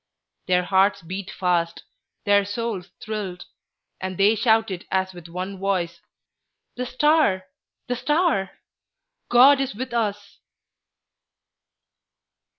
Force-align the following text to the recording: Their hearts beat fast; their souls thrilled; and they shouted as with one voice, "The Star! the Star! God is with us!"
Their 0.47 0.63
hearts 0.63 1.03
beat 1.03 1.29
fast; 1.29 1.83
their 2.25 2.43
souls 2.43 2.89
thrilled; 2.99 3.45
and 3.99 4.17
they 4.17 4.33
shouted 4.33 4.87
as 4.89 5.13
with 5.13 5.27
one 5.29 5.59
voice, 5.59 6.01
"The 6.75 6.87
Star! 6.87 7.45
the 7.87 7.95
Star! 7.95 8.49
God 9.29 9.61
is 9.61 9.75
with 9.75 9.93
us!" 9.93 10.39